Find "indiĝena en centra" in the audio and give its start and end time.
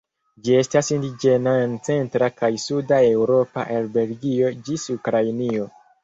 0.93-2.29